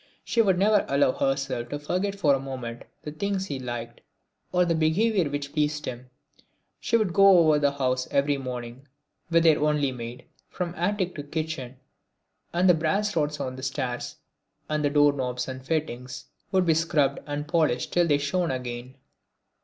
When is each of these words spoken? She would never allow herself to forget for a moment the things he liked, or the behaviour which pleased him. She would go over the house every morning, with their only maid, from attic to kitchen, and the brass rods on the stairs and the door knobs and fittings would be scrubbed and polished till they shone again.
She 0.23 0.41
would 0.41 0.57
never 0.57 0.83
allow 0.89 1.11
herself 1.11 1.69
to 1.69 1.77
forget 1.77 2.15
for 2.15 2.33
a 2.33 2.39
moment 2.39 2.85
the 3.03 3.11
things 3.11 3.45
he 3.45 3.59
liked, 3.59 4.01
or 4.51 4.65
the 4.65 4.73
behaviour 4.73 5.29
which 5.29 5.53
pleased 5.53 5.85
him. 5.85 6.09
She 6.79 6.97
would 6.97 7.13
go 7.13 7.37
over 7.37 7.59
the 7.59 7.73
house 7.73 8.07
every 8.09 8.37
morning, 8.39 8.87
with 9.29 9.43
their 9.43 9.61
only 9.61 9.91
maid, 9.91 10.25
from 10.49 10.73
attic 10.73 11.13
to 11.17 11.23
kitchen, 11.23 11.75
and 12.51 12.67
the 12.67 12.73
brass 12.73 13.15
rods 13.15 13.39
on 13.39 13.57
the 13.57 13.61
stairs 13.61 14.15
and 14.67 14.83
the 14.83 14.89
door 14.89 15.13
knobs 15.13 15.47
and 15.47 15.63
fittings 15.63 16.25
would 16.51 16.65
be 16.65 16.73
scrubbed 16.73 17.19
and 17.27 17.47
polished 17.47 17.93
till 17.93 18.07
they 18.07 18.17
shone 18.17 18.49
again. 18.49 18.95